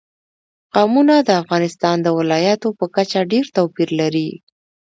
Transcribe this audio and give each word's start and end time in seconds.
قومونه 0.73 1.15
د 1.27 1.29
افغانستان 1.41 1.95
د 2.01 2.07
ولایاتو 2.19 2.67
په 2.79 2.85
کچه 2.95 3.19
ډېر 3.31 3.45
توپیر 3.57 3.89
لري. 4.01 4.29